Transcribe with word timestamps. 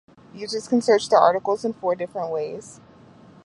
Users 0.33 0.67
can 0.67 0.81
search 0.81 1.09
the 1.09 1.15
articles 1.15 1.63
in 1.63 1.73
four 1.73 1.93
different 1.93 2.31
ways. 2.31 2.81